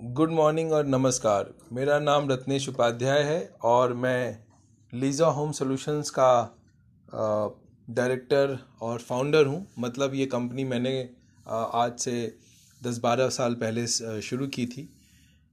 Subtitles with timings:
[0.00, 4.38] Good morning और नमस्कार। मेरा नाम रत्नेश उपाध्याय है और मैं
[4.92, 6.56] लीज़ा होम सॉल्यूशंस का
[7.88, 10.92] डायरेक्टर और फाउंडर हूँ। मतलब ये कंपनी मैंने
[11.46, 12.14] आज से
[12.80, 14.88] दस बारह साल पहले शुरू की थी।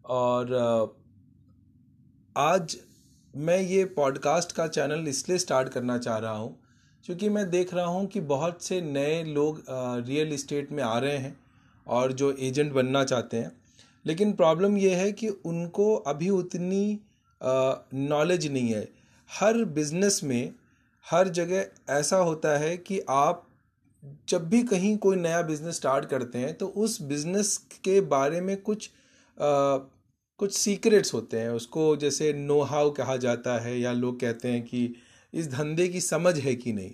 [0.06, 0.96] और
[2.36, 2.78] आज
[3.34, 6.58] मैं ये पॉडकास्ट का चैनल इसलिए स्टार्ट करना चाह रहा हूँ
[7.06, 11.18] क्योंकि मैं देख रहा हूँ कि बहुत से नए लोग रियल इस्टेट में आ रहे
[11.18, 11.38] हैं
[11.88, 13.56] और जो एजेंट बनना चाहते हैं।
[14.08, 17.00] लेकिन प्रॉब्लम यह है कि उनको अभी उतनी
[17.42, 18.88] नॉलेज नहीं है।
[19.30, 20.54] हर बिज़नेस में
[21.06, 23.44] हर जगह ऐसा होता है कि आप
[24.30, 28.56] जब भी कहीं कोई नया बिज़नेस स्टार्ट करते हैं तो उस बिज़नेस के बारे में
[28.62, 28.90] कुछ
[29.38, 29.78] आ,
[30.40, 34.62] कुछ सीक्रेट्स होते हैं। उसको जैसे नो हाउ कहा जाता है या लोग कहते हैं
[34.64, 34.94] कि
[35.34, 36.92] इस धंधे की समझ है कि नहीं।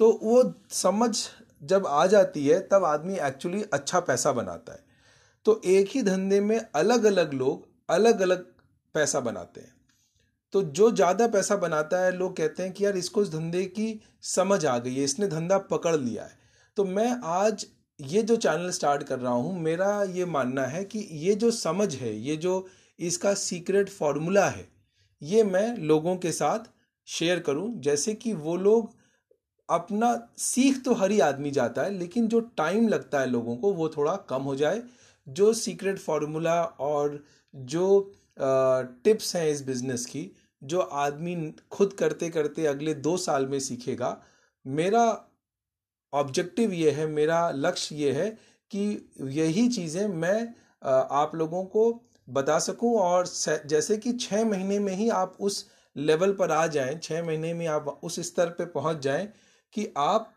[0.00, 1.16] तो वो समझ
[1.62, 4.84] जब आ जाती है तब आदमी एक्चुअली अच्छा पैसा बनाता है।
[5.46, 8.44] तो एक ही धंधे में अलग अलग लोग अलग अलग
[8.94, 9.74] पैसा बनाते हैं।
[10.52, 14.00] तो जो ज़्यादा पैसा बनाता है, लोग कहते हैं कि यार इसको इस धंधे की
[14.24, 16.38] समझ आ गई है, इसने धंधा पकड़ लिया है।
[16.76, 17.66] तो मैं आज
[18.00, 21.94] ये जो चैनल स्टार्ट कर रहा हूँ, मेरा ये मानना है कि ये जो समझ
[21.94, 22.66] है, ये जो
[22.98, 24.68] इसका सीक्रेट फॉर्मूला है,
[25.22, 26.70] ये मैं लोगों के साथ
[27.08, 28.94] शेयर करूँ। जैसे कि वो लोग
[29.68, 33.72] अपना सीख तो हर ही आदमी जाता है, लेकिन जो टाइम लगता है लोगों को,
[33.72, 34.82] वो थोड़ा कम हो जाए
[35.26, 37.22] जो सीक्रेट फार्मूला और
[37.54, 40.30] जो टिप्स हैं इस बिज़नेस की,
[40.62, 41.34] जो आदमी
[41.72, 44.16] खुद करते करते अगले दो साल में सीखेगा,
[44.66, 45.04] मेरा
[46.12, 48.28] ऑब्जेक्टिव ये है, मेरा लक्ष्य ये है
[48.70, 51.90] कि यही चीज़ें मैं आप लोगों को
[52.28, 53.26] बता सकूँ और
[53.66, 55.64] जैसे कि छः महीने में ही आप उस
[55.96, 59.28] लेवल पर आ जाएँ छः महीने में आप उस स्तर पे पहुँच जाएँ
[59.74, 60.32] कि आप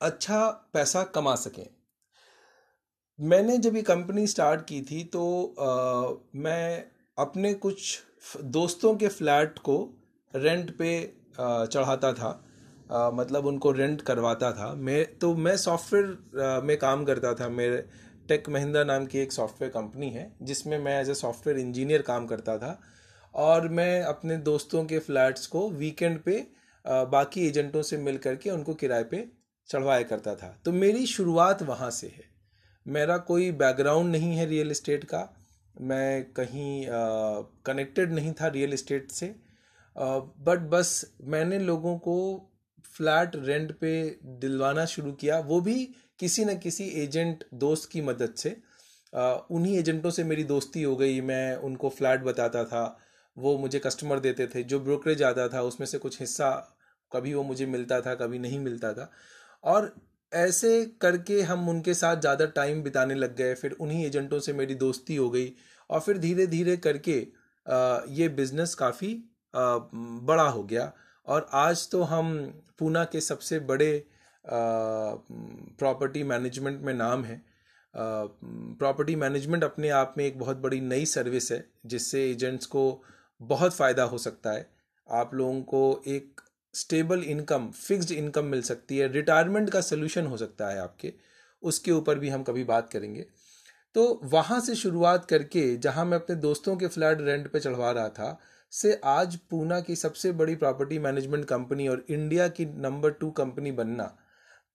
[0.00, 1.66] अच्छा पैसा कमा सकें।
[3.18, 5.20] मैंने जब ये कंपनी स्टार्ट की थी तो
[5.60, 6.84] आ, मैं
[7.18, 7.98] अपने कुछ
[8.56, 9.76] दोस्तों के फ्लैट को
[10.34, 10.90] रेंट पे
[11.38, 12.28] चढ़ाता था।
[12.92, 17.84] आ, मतलब उनको रेंट करवाता था। मैं तो मैं सॉफ्टवेयर में काम करता था। मेरे
[18.28, 22.26] टेक महिंद्रा नाम की एक सॉफ्टवेयर कंपनी है जिसमें मैं एज ए सॉफ्टवेयर इंजीनियर काम
[22.26, 22.78] करता था।
[23.34, 26.38] और मैं अपने दोस्तों के फ्लैट्स को वीकेंड पे
[26.84, 29.26] आ, बाकी एजेंटों से मिल करके उनको किराए पे
[29.68, 32.25] चढ़वाया करता था। तो मेरी शुरुआत वहाँ से है।
[32.86, 35.28] मेरा कोई बैकग्राउंड नहीं है रियल इस्टेट का।
[35.80, 36.86] मैं कहीं
[37.66, 39.34] कनेक्टेड नहीं था रियल इस्टेट से।
[39.96, 42.16] बट बस मैंने लोगों को
[42.96, 45.84] फ्लैट रेंट पे दिलवाना शुरू किया। वो भी
[46.18, 48.56] किसी न किसी एजेंट दोस्त की मदद से।
[49.50, 52.98] उन्हीं एजेंटों से मेरी दोस्ती हो गई। मैं उनको फ्लैट बताता था।
[53.36, 56.50] वो मुझे कस्टमर देते थे। जो ब्रोकरेज आता था, उसमें से कुछ हिस्सा
[57.12, 59.10] कभी वो मुझे मिलता था, कभी नहीं मिलता था।
[59.64, 59.94] और
[60.36, 64.74] ऐसे करके हम उनके साथ ज़्यादा टाइम बिताने लग गए, फिर उन्हीं एजेंटों से मेरी
[64.76, 65.52] दोस्ती हो गई
[65.90, 67.16] और फिर धीरे धीरे करके
[68.14, 69.12] ये बिज़नेस काफ़ी
[69.54, 70.92] बड़ा हो गया।
[71.26, 72.36] और आज तो हम
[72.78, 74.06] पूना के सबसे बड़े
[74.44, 77.40] प्रॉपर्टी मैनेजमेंट में नाम है।
[77.94, 83.02] प्रॉपर्टी मैनेजमेंट अपने आप में एक बहुत बड़ी नई सर्विस है, जिससे एजेंट्स को
[83.40, 84.68] बहुत फ़ायदा हो सकता है।
[85.08, 86.40] आप लोगों को एक
[86.76, 91.12] स्टेबल इनकम फिक्स्ड इनकम मिल सकती है रिटायरमेंट का सोल्यूशन हो सकता है आपके,
[91.62, 93.26] उसके ऊपर भी हम कभी बात करेंगे।
[93.94, 98.08] तो वहाँ से शुरुआत करके, जहाँ मैं अपने दोस्तों के फ्लैट रेंट पे चढ़वा रहा
[98.08, 98.38] था,
[98.72, 103.72] से आज पूना की सबसे बड़ी प्रॉपर्टी मैनेजमेंट कंपनी और इंडिया की नंबर टू कंपनी
[103.72, 104.04] बनना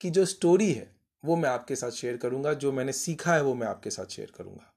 [0.01, 0.90] की जो स्टोरी है,
[1.23, 4.31] वो मैं आपके साथ शेयर करूँगा, जो मैंने सीखा है, वो मैं आपके साथ शेयर
[4.38, 4.73] करूँगा।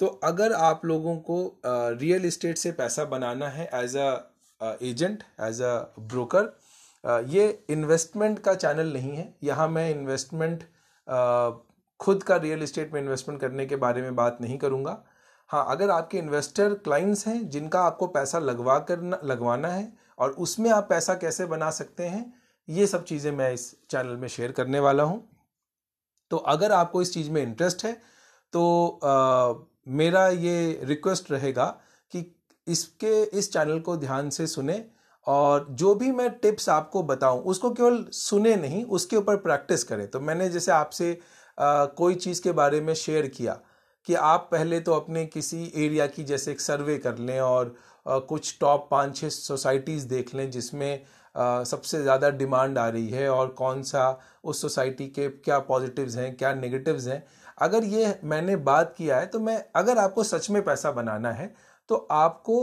[0.00, 4.29] तो अगर आप लोगों को रियल इस्टेट से पैसा बनाना है as a
[4.60, 6.52] agent as a broker
[7.28, 10.64] ये इन्वेस्टमेंट का चैनल नहीं है। यहाँ मैं इन्वेस्टमेंट
[12.00, 15.02] खुद का रियल इस्टेट में इन्वेस्टमेंट करने के बारे में बात नहीं करूँगा।
[15.50, 20.70] हाँ अगर आपके इन्वेस्टर क्लाइंट्स हैं जिनका आपको पैसा लगवा कर लगवाना है और उसमें
[20.70, 22.24] आप पैसा कैसे बना सकते हैं
[22.68, 25.26] ये सब चीज़ें मैं इस चैनल में शेयर करने वाला हूँ।
[26.30, 27.92] तो अगर आपको इस चीज़ में इंटरेस्ट है
[28.52, 29.54] तो आ,
[29.88, 31.66] मेरा ये रिक्वेस्ट रहेगा
[32.66, 34.84] इसके इस चैनल को ध्यान से सुने
[35.26, 40.06] और जो भी मैं टिप्स आपको बताऊँ उसको केवल सुने नहीं उसके ऊपर प्रैक्टिस करें।
[40.10, 41.18] तो मैंने जैसे आपसे
[41.58, 43.58] कोई चीज़ के बारे में शेयर किया
[44.08, 47.74] कि आप पहले तो अपने किसी एरिया की जैसे एक सर्वे कर लें और
[48.06, 51.02] आ, कुछ टॉप पाँच छः सोसाइटीज़ देख लें जिसमें
[51.34, 56.34] सबसे ज़्यादा डिमांड आ रही है और कौन सा उस सोसाइटी के क्या पॉजिटिव्स हैं
[56.36, 57.22] क्या नेगेटिव्स हैं।
[57.58, 61.54] अगर ये मैंने बात किया है तो मैं अगर आपको सच में पैसा बनाना है
[61.90, 62.56] तो आपको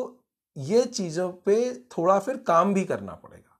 [0.55, 3.57] ये चीज़ों पे थोड़ा फिर काम भी करना पड़ेगा।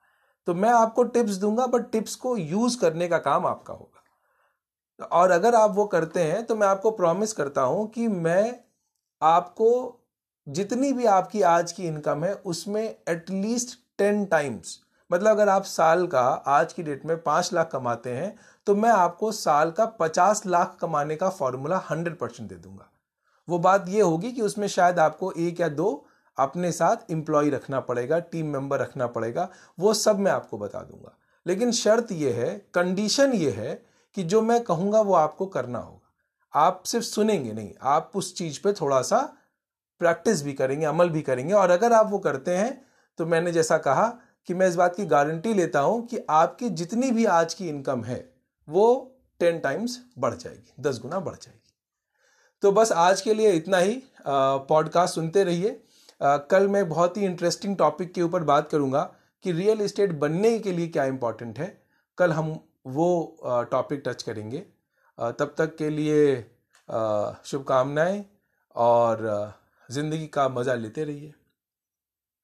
[0.48, 5.32] तो मैं आपको टिप्स दूँगा बट टिप्स को यूज़ करने का काम आपका होगा। और
[5.32, 8.60] अगर आप वो करते हैं तो मैं आपको प्रॉमिस करता हूँ कि मैं
[9.22, 9.70] आपको
[10.48, 14.80] जितनी भी आपकी आज की इनकम है, उसमें एटलीस्ट टेन टाइम्स
[15.10, 18.36] मतलब अगर आप साल का, आज की डेट में पाँच लाख कमाते हैं
[18.68, 22.92] तो मैं आपको साल का पचास लाख कमाने का फॉर्मूला हंड्रेड परसेंट दे दूँगा।
[23.48, 26.06] वो बात ये होगी कि उसमें शायद आपको एक या दो
[26.38, 29.50] अपने साथ इंप्लॉय रखना पड़ेगा टीम मेंबर रखना पड़ेगा,
[29.80, 33.74] वो सब मैं आपको बता दूँगा। लेकिन शर्त यह है कंडीशन ये है
[34.18, 38.60] कि जो मैं कहूँगा वो आपको करना होगा। आप सिर्फ़ सुनेंगे नहीं, आप उस चीज़
[38.64, 39.20] पे थोड़ा सा
[40.02, 42.82] प्रैक्टिस भी करेंगे, अमल भी करेंगे और अगर आप वो करते हैं
[43.20, 44.08] तो मैंने जैसा कहा
[44.50, 48.04] कि मैं इस बात की गारंटी लेता हूँ कि आपकी जितनी भी आज की इनकम
[48.04, 48.20] है,
[48.68, 51.67] वो टेन टाइम्स बढ़ जाएगी, दस गुना बढ़ जाएगी।
[52.64, 55.80] तो बस आज के लिए इतना ही। पॉडकास्ट सुनते रहिए।
[56.22, 59.02] कल मैं बहुत ही इंटरेस्टिंग टॉपिक के ऊपर बात करूँगा
[59.46, 61.68] कि रियल इस्टेट बनने के लिए क्या इंपॉर्टेंट है।
[62.18, 62.50] कल हम
[62.88, 64.58] वो टॉपिक टच करेंगे।
[65.18, 66.36] तब तक के लिए
[67.46, 68.24] शुभकामनाएँ
[68.76, 69.54] और
[69.90, 71.34] ज़िंदगी का मज़ा लेते रहिए।